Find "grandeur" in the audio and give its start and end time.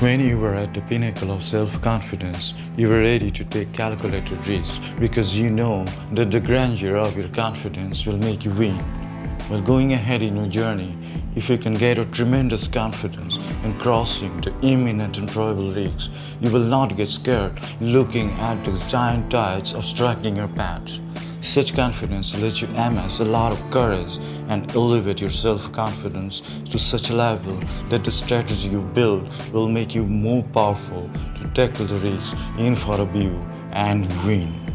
6.38-6.96